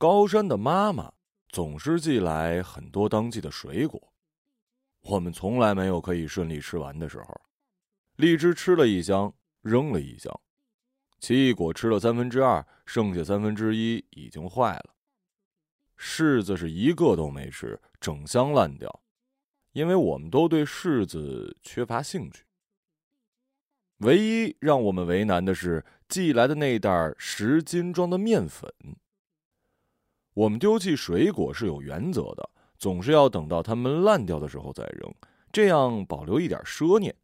[0.00, 1.12] 高山的妈妈
[1.50, 4.14] 总是寄来很多当季的水果，
[5.02, 7.38] 我们从来没有可以顺利吃完的时候。
[8.16, 10.32] 荔枝吃了一箱，扔了一箱；
[11.18, 14.94] 奇异果吃了三分之二，剩下三分之一已经坏了。
[15.98, 19.02] 柿子是一个都没吃，整箱烂掉，
[19.72, 22.46] 因为我们都对柿子缺乏兴趣。
[23.98, 28.72] 唯一让我们为难的是寄来的那袋十斤装的面粉。
[30.34, 32.48] 我们丢弃水果是有原则的，
[32.78, 35.12] 总是要等到它们烂掉的时候再扔，
[35.52, 37.14] 这样保留一点奢念，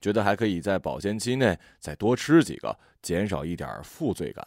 [0.00, 4.46] 觉得还可以在保鲜期内再多吃几个，减少一点负罪感。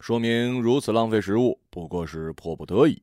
[0.00, 3.00] 说明如此浪费食物不过是迫不得已。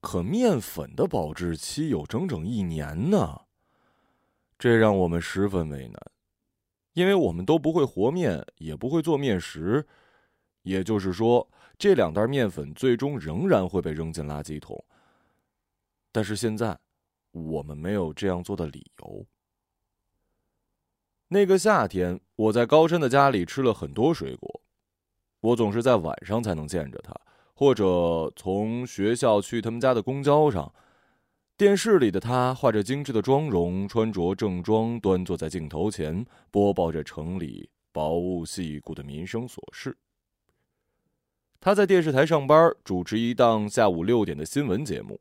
[0.00, 3.40] 可面粉的保质期有整整一年呢。
[4.58, 6.00] 这让我们十分为难，
[6.92, 9.86] 因为我们都不会和面，也不会做面食，
[10.62, 14.84] 也就是说，这两袋面粉最终仍然会被扔进垃圾桶。
[16.12, 16.78] 但是现在，
[17.32, 19.26] 我们没有这样做的理由。
[21.28, 24.62] 那个夏天，我在高山的家里吃了很多水果，
[25.40, 27.12] 我总是在晚上才能见着他，
[27.54, 30.72] 或者从学校去他们家的公交上。
[31.56, 39.96] 电视里的他画着精致的妆容，穿着正装，端坐在镜头前，播报着城里薄雾细雨的民生琐事。
[41.60, 45.20] 他在电视台上班，主持一档下午六点的新闻节目。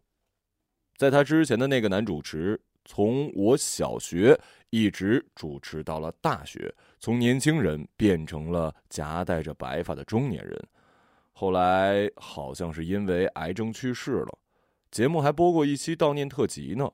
[0.98, 10.62] 在他之前的那个男主持，从我小学一直主持到了大学，从年轻人变成了夹带着白发的中年人，
[11.32, 14.38] 后来好像是因为癌症去世了。
[14.92, 16.92] 节目还播过一期悼念特辑呢。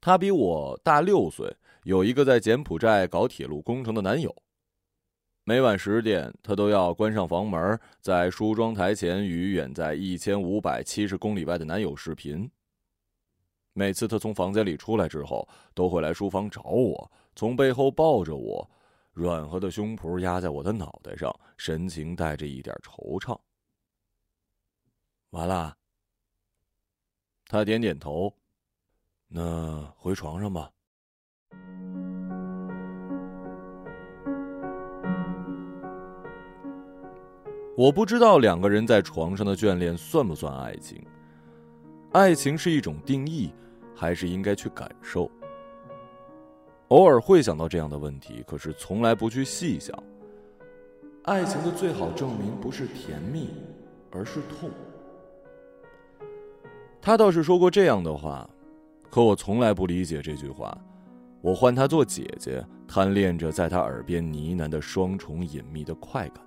[0.00, 4.34] 他比我大六岁，有一个在柬埔寨搞铁路工程的男友。
[5.44, 12.48] 每晚十点，他都要关上房门，在梳妆台前与远在一千五百七十公里外的男友视频。
[13.72, 18.70] 每次他从房间里出来之后，都会来书房找我，从背后抱着我，
[19.12, 23.36] 软和的胸脯压在我的脑袋上，神情带着一点惆怅。
[25.30, 25.76] 完了。
[27.46, 28.32] 他点点头，
[29.26, 30.70] 那回床上吧。
[37.74, 41.02] 我不知道两个人在床上的眷恋算不算爱情。
[42.12, 43.50] 爱情是一种定义，
[43.94, 45.30] 还是应该去感受？
[46.88, 49.96] 偶尔会想到这样的问题，可是从来不去细想。
[51.22, 53.48] 爱情的最好证明不是甜蜜，
[54.10, 54.68] 而是痛。
[57.00, 58.48] 他倒是说过这样的话，
[59.08, 60.76] 可我从来不理解这句话。
[61.40, 66.44] 我唤她做姐姐，贪恋着在他耳边呢喃的双重隐秘的快感。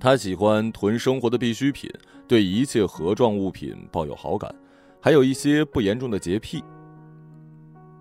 [0.00, 1.90] 他喜欢囤生活的必需品，
[2.28, 4.54] 对一切盒状物品抱有好感，
[5.00, 6.62] 还有一些不严重的洁癖。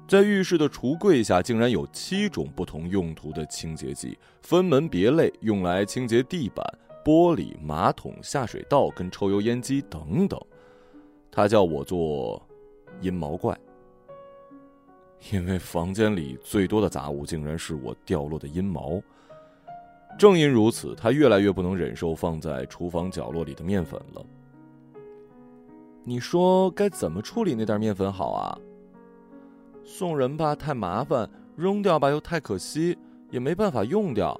[0.08, 6.63] 在浴室的橱柜下，竟然有七种不同用途的清洁剂，分门别类，用来清洁地板、
[7.03, 10.40] 玻璃、马桶、下水道跟抽油烟机等等。
[11.31, 12.41] 他叫我做
[13.02, 13.58] 阴毛怪，
[15.31, 19.02] 因为房间里最多的杂物竟然是我掉落的阴毛。
[20.17, 24.25] 正因如此，他越来越不能忍受放在厨房角落里的面粉了。
[26.03, 28.57] 你说该怎么处理那袋面粉好啊？
[29.83, 32.97] 送人吧太麻烦，扔掉吧又太可惜，
[33.29, 34.39] 也没办法用掉。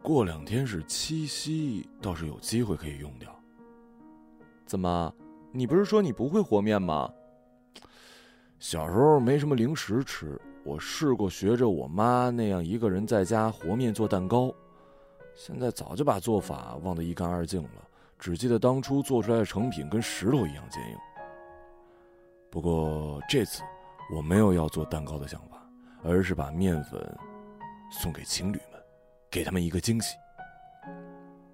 [0.00, 3.28] 过两天是七夕，倒是有机会可以用掉。
[4.64, 5.12] 怎么？
[5.52, 7.10] 你不是说你不会和面吗？
[8.58, 14.54] 小时候没什么零食吃，我试过学着我妈那样一个人在家和面做蛋糕，
[15.34, 20.96] 现在早就把做法忘得一干二净了，只记得当初做出来的成品跟石头一样坚硬。
[22.50, 23.62] 不过这次
[24.14, 25.66] 我没有要做蛋糕的想法，
[26.04, 27.00] 而是把面粉
[27.90, 28.78] 送给情侣们，
[29.30, 30.16] 给他们一个惊喜。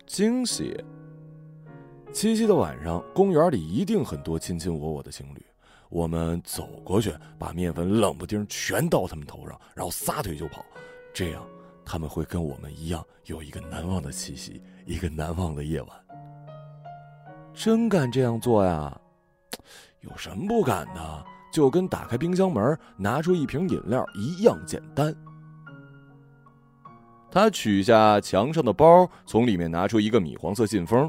[0.06, 0.77] 惊喜。
[2.12, 5.47] 七夕的晚上，公园里一定很多卿卿我我的情侣。
[5.94, 10.64] 我们走过去，把面粉冷不丁全倒他们头上，然后撒腿就跑。
[11.14, 11.41] 这样，
[11.85, 15.91] 他们会跟我们一样有一个难忘的七夕，一个难忘的夜晚。
[17.55, 19.00] 真敢这样做呀？
[20.00, 21.26] 有什么不敢的？
[21.52, 25.14] 就跟打开冰箱门，拿出一瓶饮料一样简单。
[27.31, 31.08] 他取下墙上的包，从里面拿出一个米黄色信封。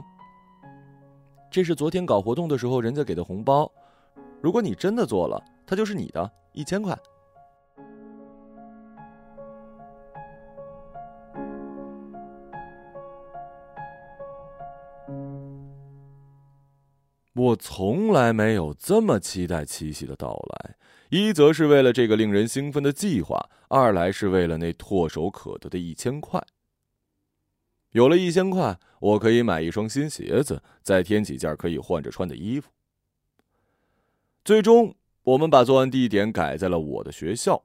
[1.49, 3.71] 这是昨天搞活动的时候人家给的红包，
[4.41, 6.97] 如果你真的做了它就是你的一千块。
[17.35, 20.75] 我从来没有这么期待七夕的到来
[21.09, 26.41] 一则是为了这个令人兴奋的计划二来是为了那唾手可得的一千块。
[27.91, 32.74] 有了一千块我可以买一双新鞋子再添几件可以换着穿的衣服。
[34.45, 34.93] 最终，
[35.23, 37.63] 我们把作案地点改在了我的学校。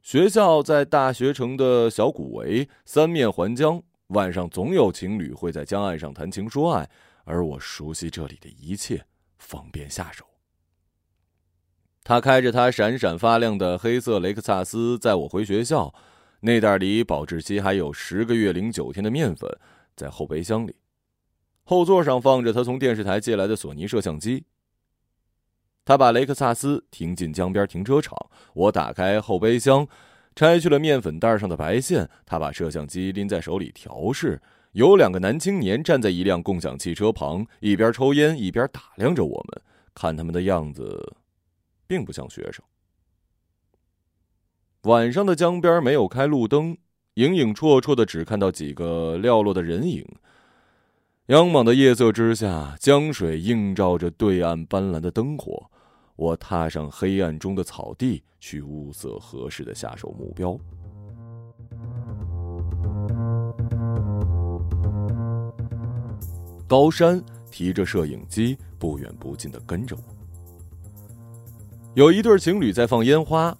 [0.00, 6.88] 学校在大学城的小古围，三面环江，晚上总有情侣会在江岸上谈情说爱。
[7.24, 9.04] 而我熟悉这里的一切，
[9.36, 10.24] 方便下手。
[12.02, 15.94] 他开着他闪闪发亮的黑色雷克萨斯，载我回学校。
[16.40, 19.54] 那袋里保质期还有十个月零九天的面粉，
[19.94, 20.74] 在后备箱里。
[21.62, 24.46] 后座上放着他从电视台借来的索尼摄像机。
[25.84, 28.16] 他把雷克萨斯停进江边停车场，
[28.54, 29.86] 我打开后备箱，
[30.36, 32.08] 拆去了面粉袋上的白线。
[32.24, 34.40] 他把摄像机拎在手里调试。
[34.72, 39.62] 有两个男青年站在一辆共享汽车旁，一边抽烟一边打量着我们。
[39.94, 41.16] 看他们的样子，
[41.86, 42.64] 并不像学生。
[44.84, 46.78] 晚上的江边没有开路灯，
[47.14, 50.06] 影影绰绰的，只看到几个寥落的人影。
[51.26, 55.70] 阳莽的夜色之下，江水映照着对岸斑斓的灯火。
[56.16, 60.58] 我踏上黑暗中的草地，去物色合适的下手目标。
[66.66, 67.22] 高山
[67.52, 70.02] 提着摄影机，不远不近的跟着我。
[71.94, 73.56] 有一对情侣在放烟花，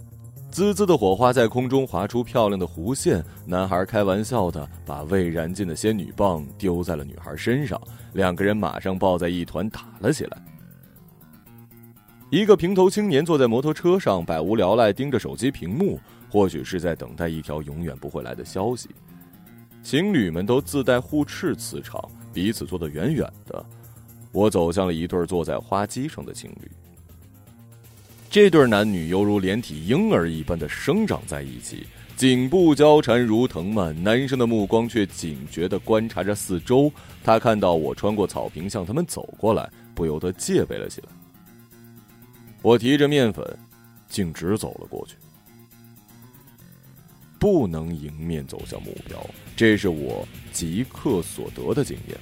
[0.53, 3.25] 滋滋的火花在空中划出漂亮的弧线。
[3.47, 7.81] 男孩开玩笑的把未燃尽的仙女棒丢在了女孩身上，
[8.13, 10.37] 两个人马上抱在一团打了起来。
[12.29, 15.99] 一个平头青年坐在摩托车上，百无聊赖盯着手机屏幕，
[16.31, 18.91] 或许是在等待一条永远不会来的消息。
[19.83, 21.99] 情侣们都自带互斥磁场。
[22.31, 23.65] 彼此坐得远远的，
[24.33, 26.71] 我走向了一对坐在花机上的情侣。
[28.33, 31.87] 这对男女犹如连体婴儿一般的生长在一起，
[32.17, 33.95] 颈部交缠如藤蔓。
[34.03, 36.91] 男生的目光却警觉地观察着四周，
[37.23, 41.09] 他看到我穿过草坪向他们走过来，不由得戒备了起来。
[42.63, 43.47] 我提着面粉，
[44.09, 45.15] 径直走了过去。
[47.39, 49.23] 不能迎面走向目标，
[49.55, 52.17] 这是我即刻所得的经验。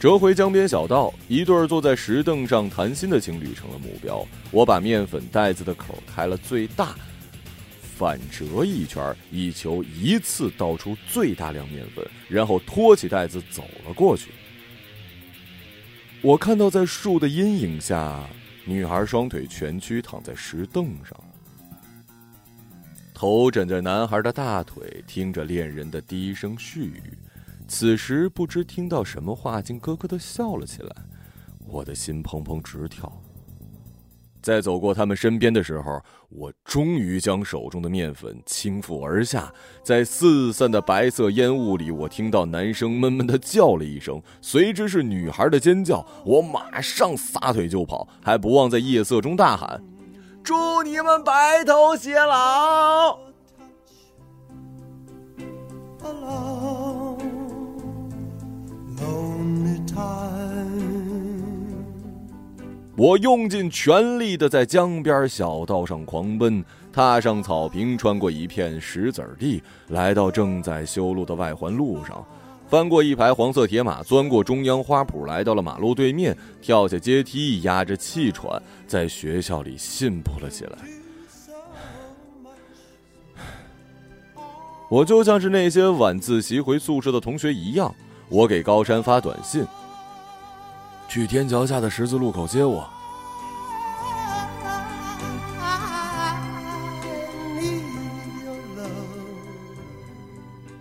[0.00, 4.24] 折回江边小道，一对坐在石凳上谈心的情侣成了目标。
[4.52, 6.94] 我把面粉袋子的口开了最大，
[7.96, 14.30] 反折一圈，以求一次倒出最大量面粉，然后托起袋子走了过去。
[16.22, 18.24] 我看到在树的阴影下，
[18.64, 21.20] 女孩双腿蜷曲躺在石凳上。
[23.12, 27.02] 头枕着男孩的大腿，听着恋人的低声絮语。
[27.68, 30.90] 此时不知听到什么话，竟咯咯的笑了起来。
[31.66, 33.12] 我的心砰砰直跳。
[34.40, 36.00] 在走过他们身边的时候，
[36.30, 39.52] 我终于将手中的面粉倾覆而下。
[39.82, 46.06] 在四散的白色烟雾里，我听到男生闷闷的叫了一声，随之是女孩的尖叫。
[46.24, 49.82] 我马上撒腿就跑，还不忘在夜色中大喊。
[50.42, 53.18] 祝你们白头偕老。
[62.98, 72.26] 我用尽全力的在江边小道上狂奔，踏上草坪，穿过一片石子地，来到正在修路的外环路上。
[72.66, 80.72] 翻过一排黄色铁马，钻过中央花圃，来到了马路对面，跳下阶梯，压着气喘，在学校里信步了起来。
[84.90, 87.94] 我就像是那些晚自习回宿舍的同学一样，
[88.28, 89.64] 我给高山发短信
[91.08, 92.88] ：“去天桥下的十字路口接我。”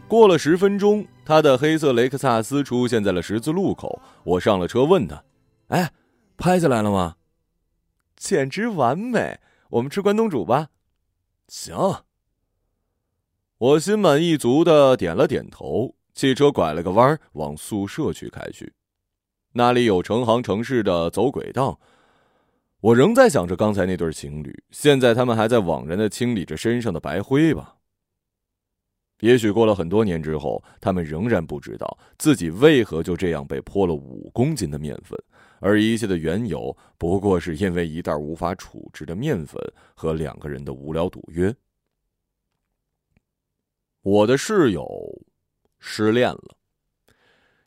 [0.08, 4.02] 过了十分钟，他的黑色雷克萨斯出现在了十字路口。
[4.24, 5.22] 我上了车，问他
[5.68, 5.92] ：“哎，
[6.38, 7.18] 拍下来了吗
[8.16, 9.40] ？”“简直完美！
[9.70, 10.70] 我们吃关东煮吧。
[11.50, 11.76] ”“行。”
[13.60, 15.96] 我心满意足的点了点头。
[16.14, 18.74] 汽车拐了个弯，往宿舍区开去。
[19.58, 21.80] 那里有成行成市的走轨道。
[22.80, 27.76] 我仍在想着刚才那对情侣，现在他们还在惘然的清理着身上的白灰吧。
[29.22, 35.20] 也许过了很多年之后，他们仍然不知道自己为何就这样被泼了五公斤的面粉，
[35.60, 39.60] 而一切的缘由不过是因为一袋无法处置的面粉
[39.96, 41.54] 和两个人的无聊赌约。
[44.04, 44.88] 我的室友
[45.80, 46.56] 失恋了，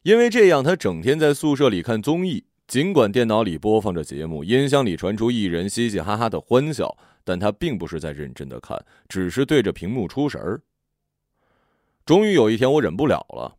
[0.02, 10.62] 因为这样，他整天在宿舍里看综艺，尽管电脑里播放着节目，音箱里传出艺人嘻嘻哈哈的欢笑，但他并不是在认真的看，只是对着屏幕出神儿。
[12.06, 13.58] 终于有一天，我忍不了了，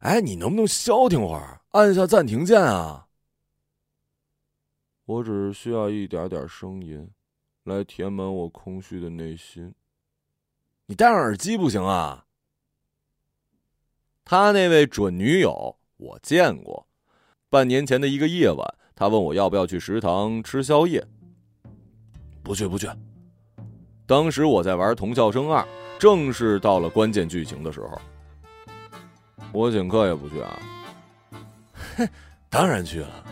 [0.00, 3.08] 哎，你能不能消停会儿，按下暂停键啊？
[5.04, 7.10] 我只是需要一点点声音，
[7.64, 9.74] 来填满我空虚的内心。
[10.86, 12.24] 你戴上耳机不行啊？
[14.24, 16.86] 他那位准女友我见过，
[17.50, 21.04] 半年前的一个夜晚，他问我要不要去食堂吃宵夜。
[22.42, 22.88] 不去不去。
[24.06, 25.62] 当时我在玩《同校生二》，
[25.98, 28.00] 正是到了关键剧情的时候。
[29.52, 30.62] 我请客也不去啊？
[31.96, 32.08] 哼，
[32.48, 33.24] 当然去了。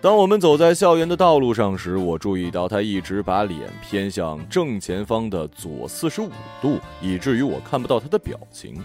[0.00, 6.30] 当我们走在校园的道路上时，我注意到他一直把脸偏向正前方的左四十五
[6.60, 8.84] 度，以至于我看不到他的表情。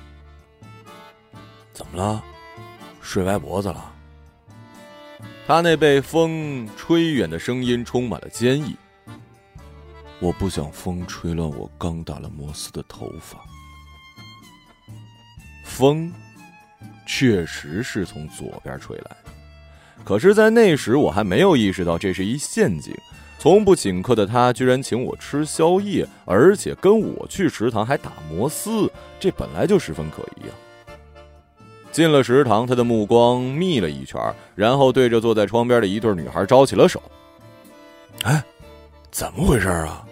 [1.80, 2.22] 怎么了？
[3.00, 3.94] 睡歪脖子了？
[5.48, 8.76] 他那被风吹远的声音充满了坚毅。
[10.20, 13.40] 我不想风吹乱我刚打了摩斯的头发。
[15.64, 16.12] 风，
[17.08, 19.16] 确实是从左边吹来。
[20.04, 22.94] 可是，在那时我还没有意识到这是一陷阱。
[23.38, 30.54] 从不请客的他，居然请我吃宵夜，而且跟我去食堂还打摩斯，这本来就十分可疑啊！
[31.92, 34.22] 进了食堂，他的目光眯了一圈，
[34.56, 37.02] 然后对着坐在窗边的一对女孩招起了手。
[38.24, 38.44] 哎，
[39.12, 40.06] 怎么回事啊？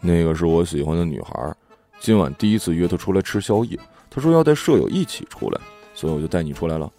[0.00, 1.54] 那个是我喜欢的女孩，
[1.98, 3.78] 今晚第一次约她出来吃宵夜，
[4.08, 5.60] 她说要带舍友一起出来，
[5.94, 6.90] 所以我就带你出来了。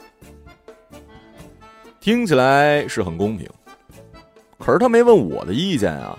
[1.99, 3.49] 听起来是很公平，
[4.59, 6.17] 可是他没问我的意见啊。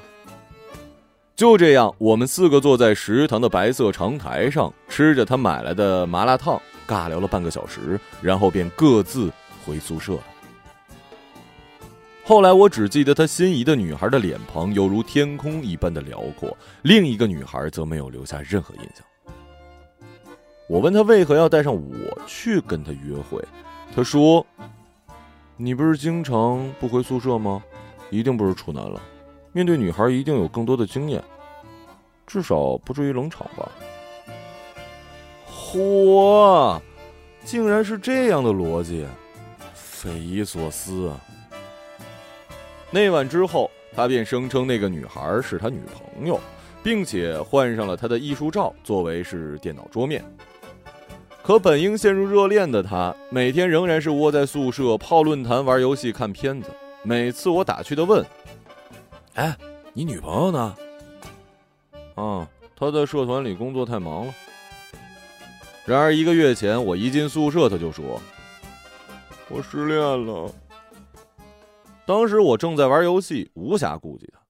[1.35, 9.33] 就这样，我们四个坐在食堂的白色长台上，吃着他买来的麻辣烫，尬聊了半个小时，然后便各自
[9.65, 10.23] 回宿舍了。
[12.25, 19.05] 后来我只记得他心仪的女孩的脸庞犹如天空一般的辽阔，另一个女孩则没有留下任何印象。
[20.69, 23.43] 我问他为何要带上我去跟他约会，
[23.95, 24.47] 他说。
[25.59, 27.62] 你不是经常不回宿舍吗？
[28.11, 29.01] 一定不是处男了。
[29.52, 31.23] 面对女孩，一定有更多的经验，
[32.26, 33.71] 至少不至于冷场吧。
[35.47, 36.80] 嚯，
[37.44, 39.06] 竟然是这样的逻辑，
[39.75, 41.21] 匪夷所思啊！
[42.90, 46.40] 那晚之后，他便声称那个女孩是他女朋友，
[46.82, 50.25] 并且换上了他的艺术照作为是电脑桌面。
[51.42, 56.71] 可本应陷入热恋的他，每天仍然是窝在宿舍泡论坛、玩游戏、看片子。
[57.02, 58.25] 每次我打趣的问
[59.35, 59.57] ：“哎，
[59.93, 60.77] 你女朋友呢？”
[62.17, 64.35] 啊，她在社团里工作太忙了。
[65.85, 68.21] 然而一个月前，我一进宿舍，他就说
[69.51, 70.53] ：“我失恋了。”
[72.07, 74.41] 当时我正在玩游戏，无暇顾及他，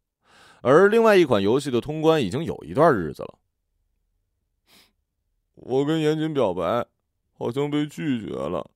[0.61, 3.39] 而另外一款游戏的通关已经有一段日子了。
[5.55, 6.85] 我跟严谨表白，
[7.39, 8.71] 好像被拒绝了。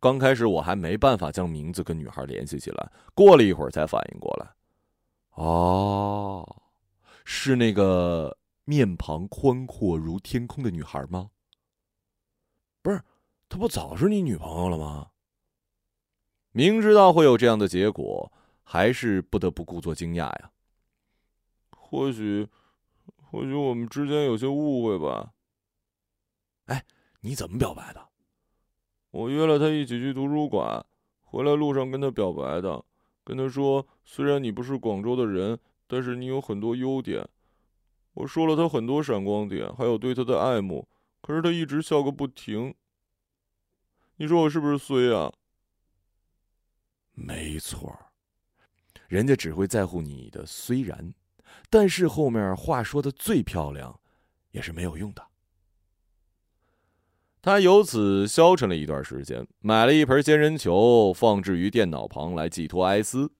[0.00, 4.50] 刚开始我还没办法将名字跟女孩联系起来，过了一会儿才反应过来，
[5.34, 6.62] 哦，
[7.24, 11.30] 是那个面庞宽阔如天空的女孩吗？
[12.82, 13.02] 不是，
[13.48, 15.10] 她不早是你女朋友了吗？
[16.52, 18.32] 明知道会有这样的结果，
[18.64, 20.50] 还是不得不故作惊讶呀。
[21.70, 22.48] 或许。
[23.32, 25.32] 或许我们之间有些误会吧。
[26.64, 26.84] 哎，
[27.20, 28.09] 你怎么表白的？
[29.10, 30.84] 我约了他一起去图书馆，
[31.22, 32.84] 回来路上跟他表白的，
[33.24, 37.26] 跟他说，虽然你不是广州的人，但是你有很多优点。
[38.14, 40.88] 我说了他很多闪光点，还有对他的爱慕，
[41.20, 42.74] 可是他一直笑个不停。
[44.16, 45.32] 你说我是不是衰啊？
[47.14, 47.98] 没错，
[49.08, 51.14] 人家只会在乎你的虽然。
[51.68, 53.98] 但是后面话说的最漂亮，
[54.50, 55.29] 也是没有用的。
[57.42, 63.30] 他由此消沉了一段时间，买了一盆仙人球放置于电脑旁来寄托哀思。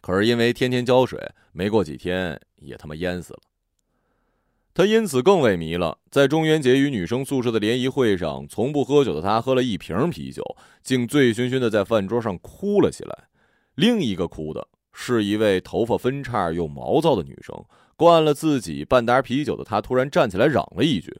[0.00, 1.18] 可是因为天天浇水，
[1.52, 3.40] 没过几天也他妈淹死了。
[4.74, 5.98] 他因此更萎靡了。
[6.10, 10.42] 在中元节与女生宿舍的联谊会上，从不喝酒的他喝了一瓶啤酒，
[10.82, 13.28] 竟醉醺醺的在饭桌上哭了起来。
[13.74, 14.68] 另一个哭的。
[14.94, 17.64] 是一位头发分叉又毛躁的女生，
[17.96, 21.18] 灌了自己半打啤酒的她突然站起来嚷了一句：“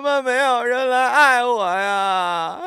[0.00, 2.58] 怎么没有人来爱我呀？”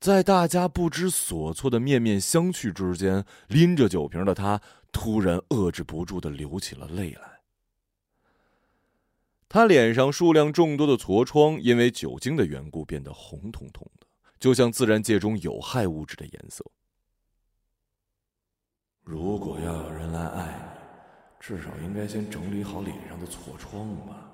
[0.00, 4.58] 在大家不知所措的面面相觑之间，拎着酒瓶的他
[4.90, 7.40] 突然遏制不住的流起了泪来。
[9.50, 14.06] 他脸上数量众多的痤疮，因为酒精的缘故变得红彤彤的，
[14.40, 16.64] 就像自然界中有害物质的颜色。
[19.02, 20.75] 如果要有人来爱，
[21.46, 24.32] 至少应该先整理好脸上的痤疮吧。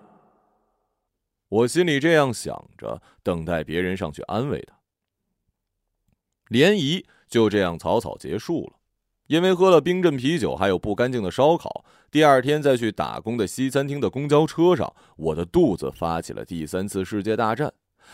[1.50, 4.74] 我心里这样想着，等待别人上去安慰他。
[6.48, 8.78] 联谊就这样草草结束了。
[9.26, 17.70] 因为喝了冰镇啤酒，还有不干净的烧烤，第二天再去打工的西餐厅的公交车上，我的肚子发起了第三次世界大战。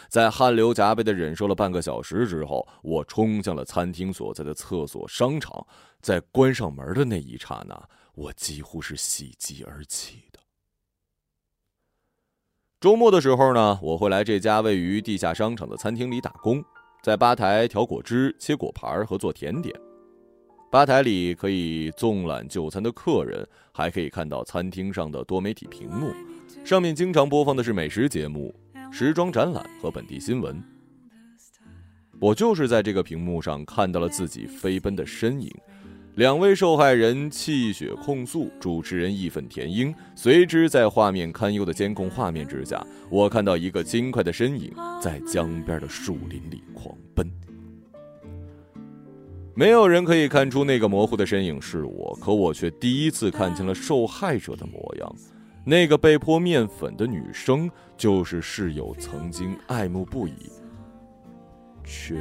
[0.09, 5.65] 在汗流浃背的忍受了半个小时之后，我冲向了餐厅所在的厕所商场。
[6.01, 7.89] 在关上门的那一刹那，
[8.19, 10.41] 我几乎是喜极而泣的。
[12.81, 16.63] 周末的时候呢，我会来这家位于地下商场的餐厅里打工，
[17.01, 19.73] 在吧台调果汁、切果盘和做甜点。
[20.69, 26.13] 吧台里可以纵览就餐的客人，还可以看到餐厅上的多媒体屏幕，
[26.65, 28.53] 上面经常播放的是美食节目、
[28.93, 30.61] 时装展览和本地新闻。
[32.21, 35.49] 我就是在这个屏幕上看到了自己飞奔的身影，
[36.19, 39.95] 两位受害人气血控诉，主持人义愤填膺。
[40.17, 47.31] 随之在画面堪忧的监控画面之下，我看到一个轻快的身影在江边的树林里狂奔。
[49.55, 55.15] 没有人可以看出那个模糊的身影是我，可我却第一次看清了受害者的模样。
[55.65, 60.51] 那个被泼面粉的女生，就是室友曾经爱慕不已
[61.85, 62.21] 却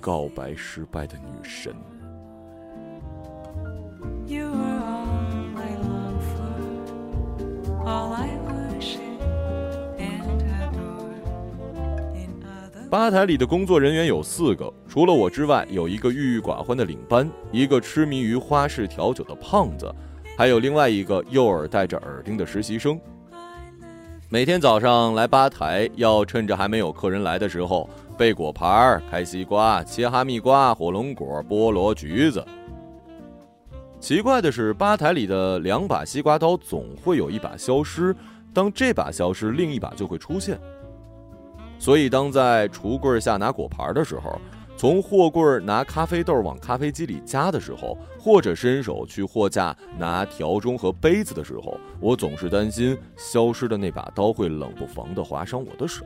[0.00, 1.74] 告白失败的女神。
[12.90, 19.88] 吧台里的工作人员有四个，除了我之外，有一个郁郁寡欢的领班，一个痴迷于花式调酒的胖子，
[20.36, 22.98] 还有另外一个右耳戴着耳钉的实习生。
[24.28, 32.44] 每天早上来吧台，要趁着还没有客人来的时候备果盘、开西瓜、切哈密瓜、火龙果、菠萝、橘子。
[34.06, 38.14] 奇怪的是，吧台里的两把西瓜刀总会有一把消失，
[38.54, 40.56] 当这把消失，另一把就会出现。
[41.76, 44.40] 所以，当在橱柜下拿果盘的时候，
[44.76, 56.04] 从货柜拿咖啡豆往咖啡机里加的时候，或者伸手去货架拿调盅和杯子的时候，我总是担心消失的那把刀会冷不防地划伤我的手。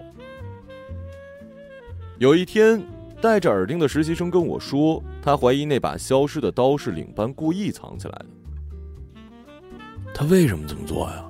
[2.16, 2.82] 有一天，
[3.20, 8.26] 戴着耳钉的实习生跟我说，他怀疑那把消失的刀是领班故意藏起来的。
[10.14, 11.24] 他为什么这么做呀？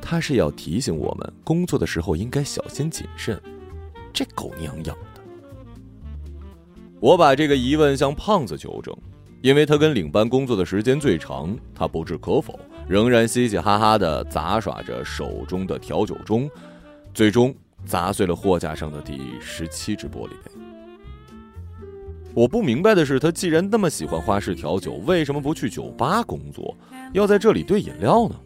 [0.00, 3.40] 他是要提醒我们，工作的时候应该小心谨慎。
[4.12, 5.20] 这狗娘养的！
[6.98, 8.92] 我把这个疑问向胖子求证，
[9.40, 16.50] 因为他跟领班工作的时间最长，他不置可否，仍然嘻嘻哈哈的杂耍着手中的调酒盅，
[17.14, 20.50] 最终砸碎了货架上的第十七只玻璃杯。
[22.32, 26.76] 我不明白的是，他既然那么喜欢花式调酒，为什么不去酒吧工作，
[27.12, 28.36] 要在这里兑饮料呢？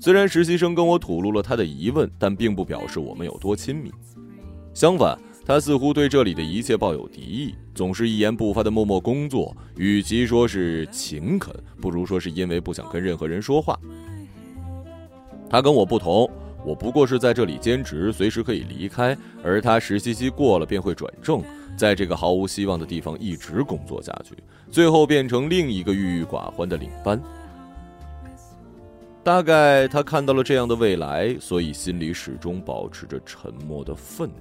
[0.00, 3.92] 虽然实习生跟我吐露了他的疑问，但并不表示我们有多亲密。
[4.72, 9.54] 相反，他似乎对这里的一切抱有敌意，总是一言不发的默默工作。
[9.76, 13.78] 与其说是勤恳，不如说是因为不想跟任何人说话。
[15.50, 16.30] 他跟我不同，
[16.64, 21.42] 我不过是在这里兼职，随时可以离开；而他实习期过了便会转正，
[21.76, 24.36] 在这个毫无希望的地方一直工作下去，
[24.70, 27.20] 最后变成另一个郁郁寡欢的领班。
[29.24, 34.34] 大概他看到了这样的未来，所以心里始终保持着沉默的愤怒。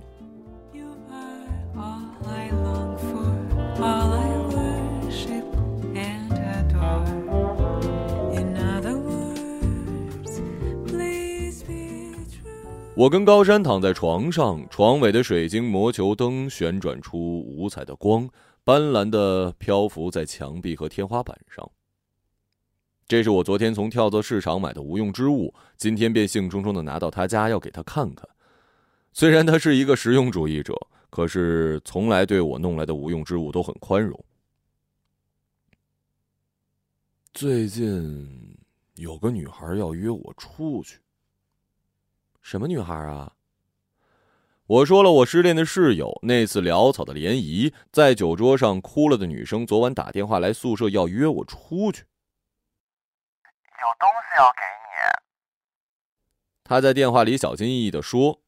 [12.97, 18.27] 我跟高山躺在床上，床尾的水晶魔球灯旋转出五彩的光，
[18.63, 21.71] 斑斓的漂浮在墙壁和天花板上。
[23.07, 28.27] 这是我昨天从跳蚤市场买的无用之物，今天便兴冲冲的拿到他家要给他看看。
[29.13, 30.73] 虽然他是一个实用主义者，
[31.11, 34.19] 可是从来对我弄来的无用之物都很宽容。
[37.31, 38.57] 最近
[38.95, 40.97] 有个女孩要约我出去。
[42.47, 43.33] 什么女孩啊？
[44.67, 52.05] 我说了，我失恋的室友，那次潦草的联谊，在酒桌上哭了的女生，昨晚打电话来宿舍要约我出去。
[53.65, 55.27] 有东西要给你，
[56.63, 58.39] 他在电话里小心翼翼的说：“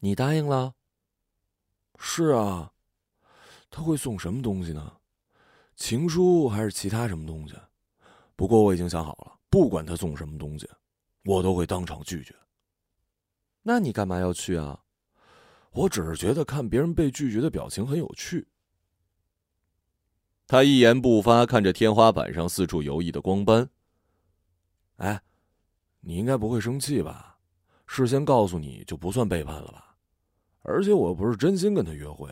[0.00, 0.72] 你答应了
[2.00, 2.72] ？”“是啊。
[3.68, 4.96] ”“他会送什么东西呢？
[5.76, 7.54] 情书还是其他什么东西
[8.34, 10.66] ？”“不过我已经想好了，不管他送什么东西，
[11.26, 12.34] 我都会当场拒绝。
[13.64, 14.80] 那你干嘛要去啊？
[15.72, 18.46] 我只是觉得看别人被拒绝的表情很有趣。
[20.46, 23.68] 他一言不发，看着天花板上四处游弋的光斑。
[24.98, 25.20] 哎，
[26.00, 27.38] 你应该不会生气吧？
[27.86, 29.96] 事先告诉你就不算背叛了吧？
[30.62, 32.30] 而且我又不是真心跟他约会。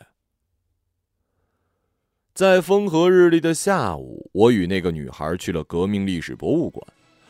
[2.33, 6.87] 在风和日丽的下午，我与那个女孩去了革命历史博物馆。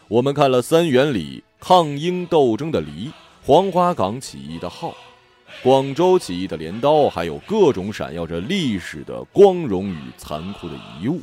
[0.08, 3.10] 我们看了三元里抗英斗争的梨、
[3.44, 4.96] 黄花岗起义的号、
[5.64, 11.20] 广州起义的镰刀，还有各种闪耀着历史的光荣与残酷的遗物。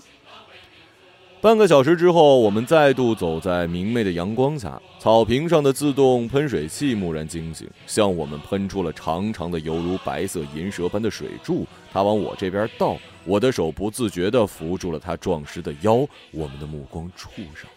[1.40, 11.66] 半个小时之后，我们再度走在明媚的阳光下，草坪上的自动喷水器蓦然惊醒，向我们喷出了长长的、犹如白色银蛇般的水柱。
[11.90, 16.06] 它往我这边倒，我的手不自觉地扶住了它壮实的腰。
[16.32, 17.72] 我们的目光触上，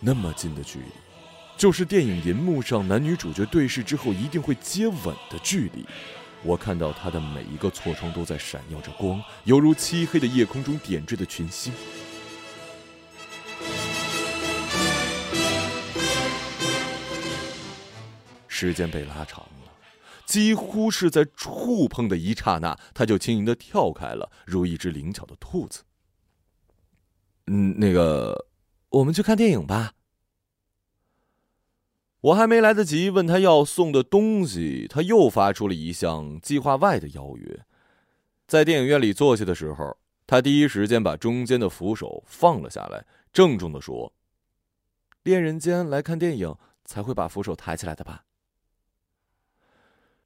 [0.00, 0.86] 那么近的距离，
[1.56, 5.86] 就是电影银幕上男女主角对视之后一定会接吻的距离。
[6.42, 11.72] 我看到他的每一个错窗都在闪耀着光，犹如漆黑的夜空中点缀的群星。
[18.46, 19.72] 时间被拉长了，
[20.26, 25.82] 几乎是在触碰的一刹那，他就轻盈的跳开了，如一只灵巧的兔子。
[27.46, 28.46] 嗯，那个，
[28.90, 29.92] 我们去看电影吧。
[32.26, 37.64] 我还没来得及问他要送的东西，他又发出了一项计划外的邀约。
[38.48, 44.12] 在电影院里坐下的时候，他第一时间把中间的扶手放了下来，郑重的说
[45.22, 46.52] ：“恋人间来看电影
[46.84, 48.24] 才会把扶手抬起来的吧？”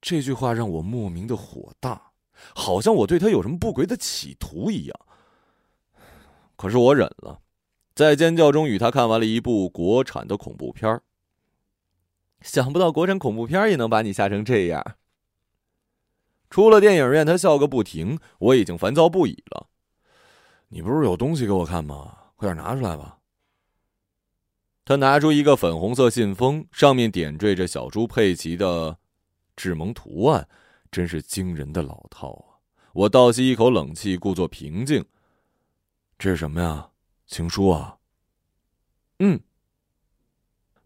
[0.00, 2.12] 这句话让我莫名的火大，
[2.54, 5.00] 好像我对他有什么不轨的企图一样。
[6.56, 7.40] 可是我忍了，
[7.94, 11.02] 在尖叫中与他看完了一部国产的恐怖片儿。
[12.40, 14.96] 想不到国产恐怖片也能把你吓成这样。
[16.48, 19.68] 出了电影院，他笑个不停，我已经烦躁不已了。
[20.68, 22.16] 你不是有东西给我看吗？
[22.36, 23.18] 快点拿出来吧。
[24.84, 28.98] 他拿出一个粉红色信封，上面点缀着小猪佩奇的
[29.54, 30.48] 智萌图案，
[30.90, 32.58] 真是惊人的老套啊！
[32.92, 35.04] 我倒吸一口冷气，故作平静。
[36.18, 36.90] 这是什么呀？
[37.26, 37.98] 情书啊？
[39.20, 39.38] 嗯。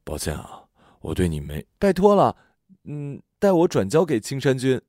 [0.02, 0.63] 抱歉啊。
[1.04, 2.34] 我对你没拜托了，
[2.84, 4.80] 嗯，代我转交给青山君。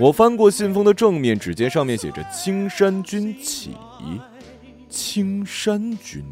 [0.00, 3.76] 我翻过信封的正面，只见上面写着“青山君起”，
[4.88, 6.24] 青山君，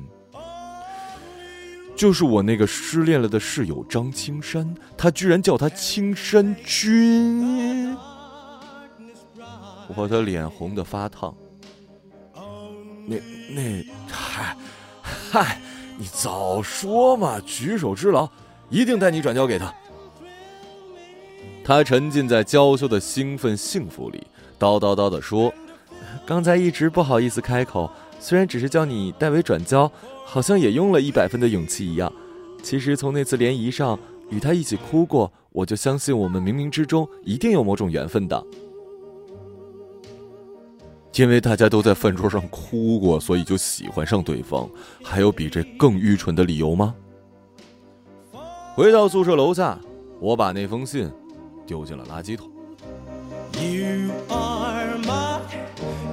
[1.95, 7.70] 就是我那个失恋了的室友张青山，他居然叫他青山君。
[9.97, 11.35] 我的脸红的发烫。
[13.07, 13.17] 那
[13.49, 14.57] 那嗨
[15.03, 15.61] 嗨，
[15.99, 17.41] 你早说嘛！
[17.45, 18.29] 举手之劳，
[18.69, 19.75] 一定带你转交给他。
[21.65, 24.25] 他沉浸在娇羞的兴奋幸福里，
[24.59, 25.53] 叨叨叨的说
[26.27, 29.91] ：“刚才一直不好意思开口，虽然只是叫你代为转交，
[30.25, 32.13] 好像也用了一百分的勇气一样。
[32.63, 33.99] 其实从那次联谊上
[34.31, 38.45] 与他一起哭过，我就相信我们冥冥之中一定有某种缘分的。”
[41.15, 44.67] 因为大家都在饭桌上哭过，所以就喜欢上对方。
[45.05, 46.95] 还有比这更愚蠢的理由吗？
[48.75, 49.79] 回到宿舍楼下，
[50.19, 51.13] 我把那封信
[51.67, 52.51] 丢进了垃圾桶。
[53.53, 55.41] You are my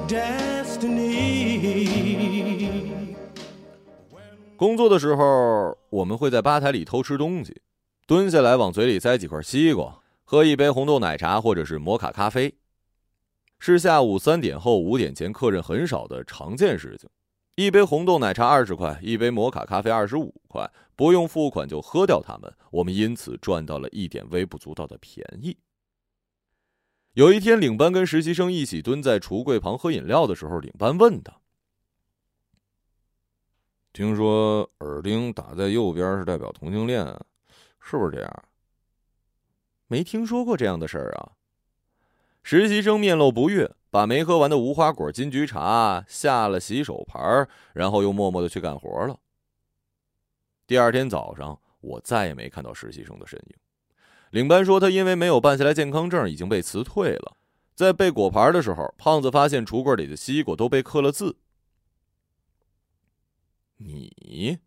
[0.09, 1.57] destiny
[4.57, 7.61] 工作的时候，我们会在吧台里偷吃东西，
[8.05, 12.53] 蹲下来往嘴里塞几块西瓜，喝一杯红豆奶茶或者是摩卡咖啡。
[13.59, 17.09] 是下午三点后五点前客人很少的常见事情。
[17.55, 22.53] 一杯红豆奶茶二十块，一杯摩卡咖啡二十五块，不用付款就喝掉它们。
[22.69, 25.57] 我们因此赚到了一点微不足道的便宜。
[27.13, 31.35] 有一天，领班跟实习生一起蹲在橱柜旁喝饮料的时候，领班问他
[33.91, 37.03] ：“听说耳钉打在右边是代表同性恋，
[37.81, 38.43] 是不是这样
[39.89, 41.31] ？”“没听说过这样的事儿啊。”
[42.49, 49.19] 实习生面露不悦，把没喝完的无花果金桔茶下了洗手盘，然后又默默的去干活了。
[50.65, 53.57] 第二天早上，我再也没看到实习生的身影。
[54.29, 57.35] 领班说，他因为没有办下来健康证，已经被辞退了。
[57.75, 61.35] 在备果盘的时候，胖子发现橱柜里的西瓜都被刻了字。
[63.75, 64.59] 你，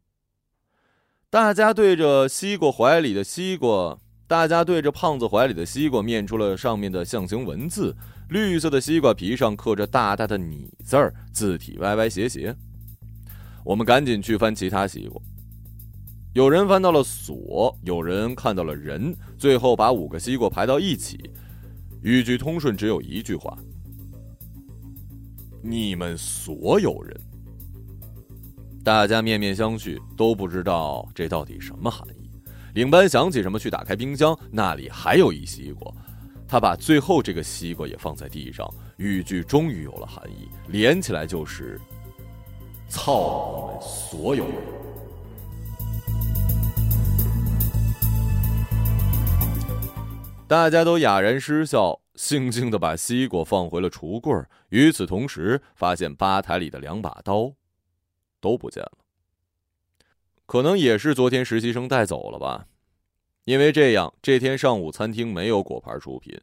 [1.30, 3.98] 大家对着西瓜怀里的西瓜，
[4.30, 7.92] 大家对着胖子怀里的西瓜念出了上面的象形文字，
[8.28, 12.54] 绿色的西瓜皮上刻着大大的“你”字儿，字体歪歪斜斜。
[13.64, 15.20] 我们赶紧去翻其他西瓜，
[16.32, 21.18] 有人翻到了“锁”，有人看到了“人”，最后把五个西瓜排到一起，
[22.04, 23.58] 语句通顺，只有一句话
[25.60, 27.20] ：“你们所有人。”
[28.84, 32.19] 大家面面相觑，都不知道这到底什么含义。
[32.74, 35.92] 领班想起什么，去打开冰箱，那里还有一西瓜。
[36.46, 41.80] 他把最后这个西瓜也放在地上，语句终于有了含义，连起来就是
[42.90, 44.54] ：“操你们所有人！”
[50.48, 54.34] 大家都哑然失笑，悻悻的把西瓜放回了橱柜。
[54.70, 57.52] 与此同时，发现吧台里的两把刀。
[58.40, 58.92] 都不见了，
[60.50, 62.66] 可能也是昨天实习生带走了吧，
[63.44, 66.36] 因为这样，这天上午餐厅没有果盘出品，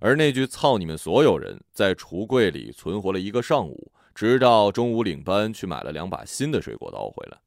[0.00, 7.38] 而那句“操你们所有人”在橱柜里存活了一个上午，直到中午领班去买了两把新的水果刀回来。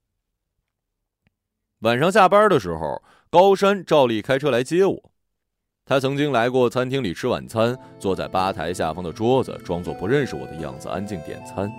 [1.80, 5.12] 晚上下班的时候，高山照例开车来接我，
[5.84, 11.70] 他曾经来过餐厅里吃晚餐，坐在吧台下方的桌子，装作不认识我的样子，安静点餐。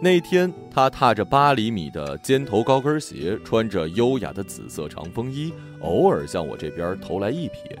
[0.00, 7.76] 那天，他踏着八厘米的尖头高跟鞋，穿着优雅的紫色长风衣，偶尔向我这边投来一瞥。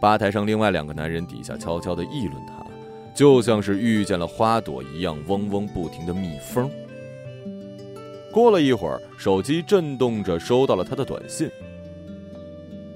[0.00, 2.64] 吧台上另外两个男人底下悄悄地议论他，
[3.14, 6.70] 就像是遇见了花朵一样，嗡嗡不停的蜜蜂。
[8.32, 11.50] 过了一会儿，手机震动着收到了他的短信：“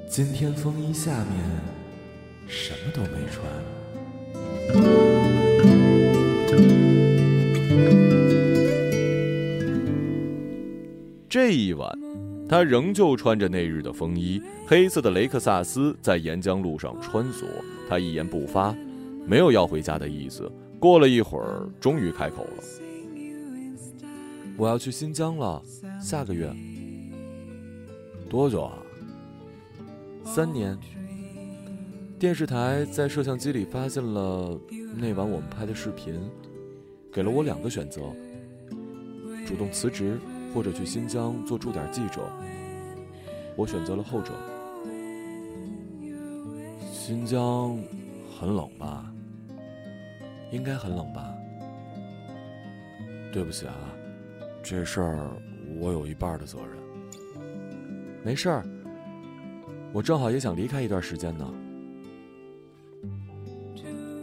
[0.09, 1.29] 今天风衣下面
[2.47, 3.45] 什么都没穿。”
[11.31, 11.89] 这一晚，
[12.49, 17.45] 他仍旧穿着那日的风衣，黑色的雷克萨斯在沿江路上穿梭。
[17.89, 18.77] 他一言不发，
[19.29, 20.51] 没有要回家的意思。
[20.81, 22.65] 过了一会儿，终于开口了
[24.59, 25.63] ：“我要去新疆了，
[26.03, 26.53] 下个月。
[28.29, 28.77] 多久啊？
[30.25, 30.77] 三年。
[32.19, 34.61] 电视台在摄像机里发现了
[34.97, 36.13] 那晚我们拍的视频，
[37.13, 38.01] 给了我两个选择：
[39.47, 40.19] 主动辞职。”
[40.55, 42.23] 或者去新疆做驻点记者，
[43.57, 44.33] 我选择了后者。
[46.93, 47.79] 新疆
[48.39, 49.13] 很冷吧？
[50.53, 51.35] 应该很冷吧？
[53.33, 53.75] 对不起啊，
[54.63, 55.31] 这事儿
[55.79, 56.79] 我有一半的责任。
[58.25, 58.65] 没事儿，
[59.93, 61.49] 我正好也想离开一段时间呢。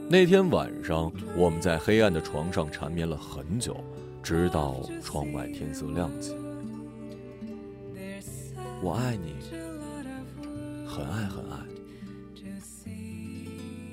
[0.09, 3.75] 那天晚上，我们在黑暗的床上缠绵了很久。
[4.27, 6.35] 直到窗外天色亮起，
[8.81, 9.35] 我爱你，
[10.85, 11.57] 很爱很爱。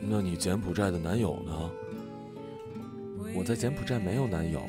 [0.00, 1.70] 那你柬埔寨的男友呢？
[3.32, 4.60] 我在柬埔寨没有男友。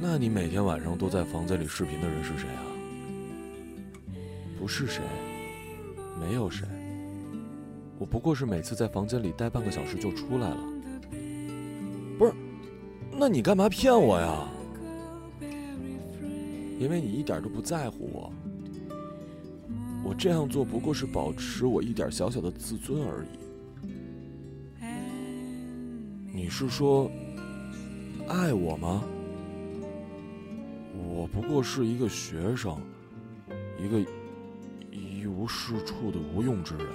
[0.00, 2.62] 那你每天晚上都在房间里视频的人是谁啊？
[4.56, 5.02] 不是谁，
[6.20, 6.64] 没有谁。
[7.98, 10.71] 我不过是每次在房间里待半个小时就出来了。
[13.24, 14.48] 那你干嘛骗我呀？
[16.80, 18.32] 因为你一点都不在乎我。
[20.02, 23.28] 我这样做不过是保持我一点小小的自尊而已。
[26.32, 27.08] 你是说
[28.26, 29.04] 爱我吗？
[31.14, 32.76] 我不过是一个学生，
[33.78, 34.00] 一个
[34.90, 36.88] 一无是处的无用之人。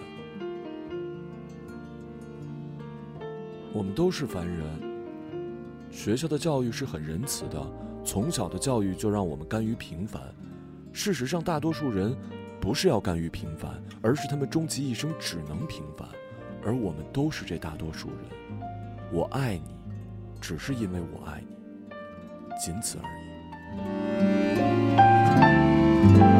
[3.71, 4.86] 我们都是凡人。
[5.97, 7.59] 学校的教育是很仁慈的，
[8.05, 10.21] 从小的教育就让我们甘于平凡。
[10.93, 12.15] 事实上，大多数人
[12.61, 16.07] 不是要甘于平凡，而是他们终其一生只能平凡。
[16.63, 18.17] 而我们都是这大多数人。
[19.11, 19.75] 我爱你，
[20.39, 21.55] 只是因为我爱你，
[22.63, 23.09] 仅此而
[26.33, 26.36] 已。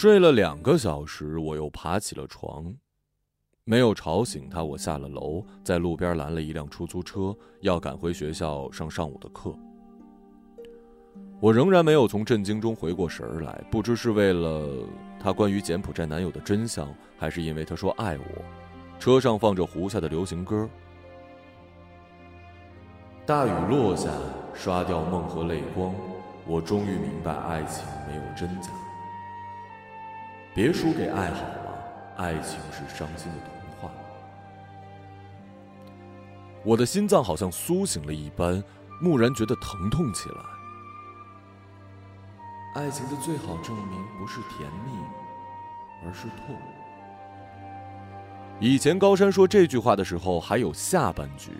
[0.00, 2.74] 睡了两个小时，我又爬起了床，
[3.64, 4.64] 没有吵醒他。
[4.64, 9.54] 我下了楼，在路边拦了一辆出租车，要赶回学校上上午的课。
[11.38, 14.70] 我仍然没有从震惊中回过神儿来，不知是为了
[15.22, 18.24] 他关于柬埔寨男友的真相，还是因为他说爱我。
[18.98, 20.66] 车上放着胡夏的流行歌。
[23.26, 24.08] 大雨落下，
[24.54, 25.94] 刷掉梦和泪光，
[26.46, 28.70] 我终于明白，爱情没有真假。
[30.54, 33.90] 别输给爱好了，爱情是伤心的童话。
[36.64, 38.62] 我的心脏好像苏醒了一般，
[39.00, 40.36] 蓦然觉得疼痛起来。
[42.74, 44.92] 爱情的最好证明不是甜蜜，
[46.04, 46.56] 而是痛。
[48.60, 51.52] 以前高山说这句话的时候，还有下半句：“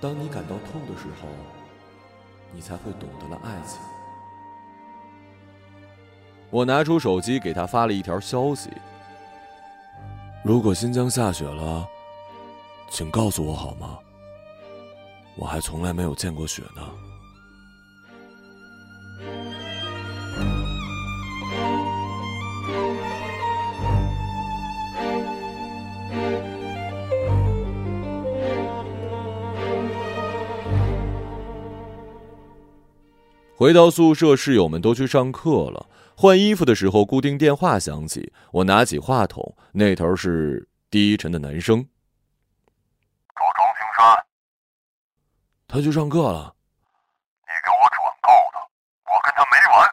[0.00, 1.26] 当你感到痛的时候，
[2.52, 3.80] 你才会懂得了爱情。”
[6.50, 8.70] 我拿出手机给他发了一条消息
[10.42, 11.88] ：“如果新疆下雪了，
[12.90, 13.96] 请告诉我好吗？
[15.36, 16.82] 我还从来没有见过雪呢。”
[33.56, 35.86] 回到宿舍，室友们都去上课了。
[36.20, 41.80] 换衣服的时候，固定电话响起，我拿起话筒，那头是低沉的男声
[43.32, 44.26] ：“找张青山，
[45.66, 46.54] 他去上课了。
[47.40, 48.60] 你给我转告他，
[49.08, 49.88] 我跟他没完。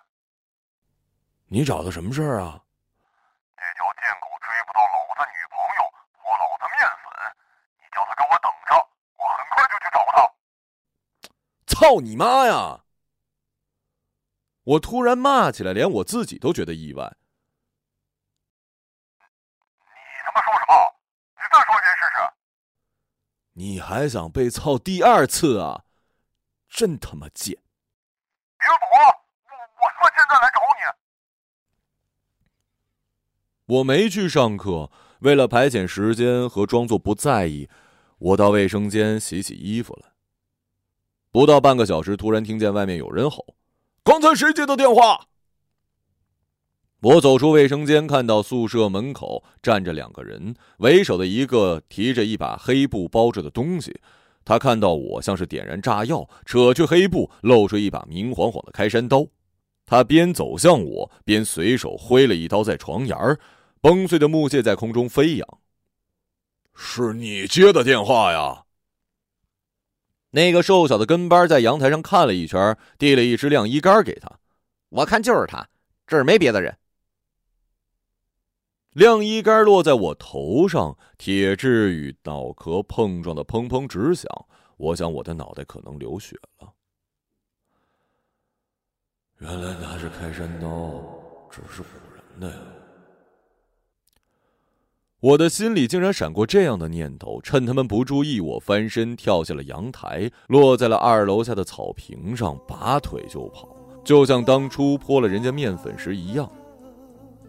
[1.47, 2.59] 你找他什么事儿啊？
[3.55, 7.07] 那条贱狗追不到老子女朋友，泼老子面粉，
[7.79, 8.75] 你叫他给我等着，
[9.15, 10.27] 我很快就去找他。
[11.67, 12.83] 操你妈呀！”
[14.67, 17.15] 我突然骂起来，连我自己都觉得意外。
[19.17, 20.75] 你他妈说什么？
[21.35, 22.17] 你再说一遍试试。
[23.53, 25.85] 你还想被操第二次啊？
[26.67, 27.55] 真他妈贱！
[28.57, 30.83] 别躲，我我他妈现在来找你。
[33.77, 37.69] 我没去上课，为了排遣时间和装作不在意，
[38.17, 40.13] 我到卫生间洗洗衣服了。
[41.31, 43.55] 不到半个小时，突然听见外面有人吼。
[44.07, 45.27] 刚才谁接的电话？
[47.01, 53.99] 我走出卫生间，看到宿舍门口站着两个人，为首的一个提着一把黑布包着的东西。
[54.45, 59.27] 他看到我，像是点燃炸药，扯去黑布，露出一把明晃晃的开山刀。
[59.85, 63.37] 他边走向我，边随手挥了一刀在床沿儿，
[63.81, 65.59] 崩碎的木屑在空中飞扬。
[66.73, 68.66] 是你接的电话呀？
[70.31, 74.29] 那个瘦小的跟班在阳台上看了一圈，递了一支晾衣杆给他。
[74.89, 75.67] 我看就是他，
[76.05, 76.77] 这儿没别的人。
[78.91, 84.27] 晾衣杆落在我头上，铁质与脑壳碰撞的砰砰直响。
[84.77, 86.73] 我想我的脑袋可能流血了。
[89.37, 90.67] 原来拿着开山刀
[91.51, 91.85] 只是唬
[92.15, 92.61] 人的呀。
[95.19, 103.67] 我的心里竟然闪过这样的念头：趁他们不注意，我翻身跳下了阳台，落在了二楼下的草坪上，拔腿就跑，
[104.03, 106.47] 就像当初泼了人家面粉时一样。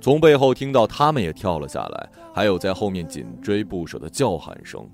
[0.01, 4.89] 从背后听到他们也跳了下来，还有在后面紧追不舍的叫喊声。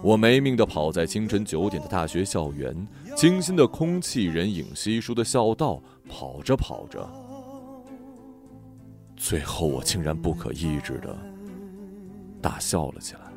[0.00, 7.06] 我没命的跑在清晨九点的大学校园，清新的空气，人影稀疏的校道，跑着跑着，
[9.14, 11.14] 最后我竟然不可抑制的。
[12.40, 13.28] 大笑了起来。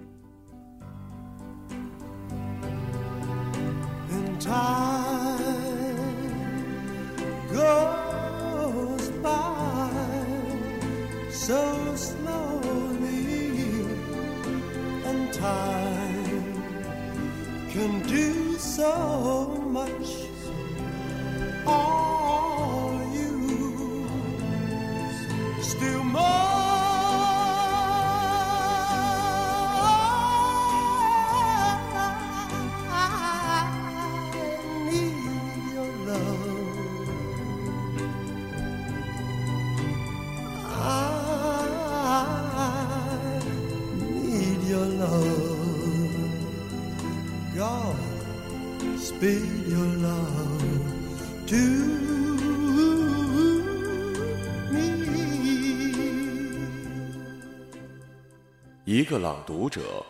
[58.83, 60.03] 一个朗读者，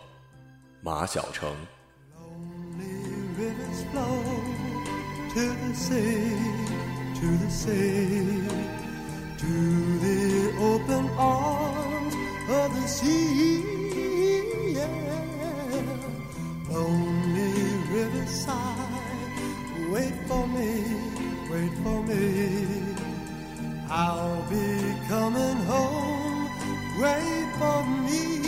[0.81, 1.53] 马晓成。
[20.31, 20.71] for me,
[21.51, 22.95] wait for me.
[23.89, 26.49] I'll be coming home,
[27.01, 28.40] wait for me.